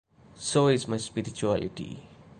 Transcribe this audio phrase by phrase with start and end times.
[0.35, 2.09] So is my spirituality.